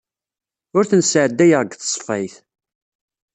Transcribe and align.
Ur 0.77 0.83
ten-sɛeddayeɣ 0.85 1.61
deg 1.63 1.73
tṣeffayt. 1.81 2.35